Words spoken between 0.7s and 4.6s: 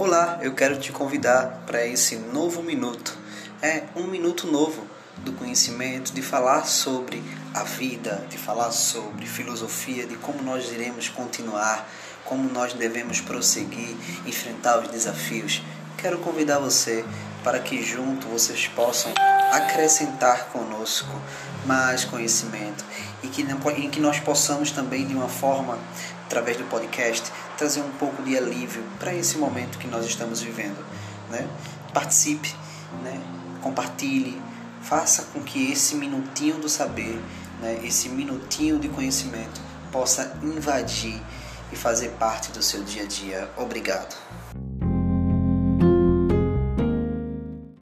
te convidar para esse novo minuto. É um minuto